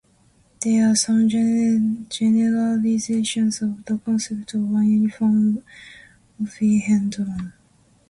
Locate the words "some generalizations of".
0.95-3.85